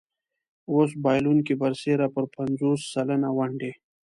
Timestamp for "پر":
2.15-2.25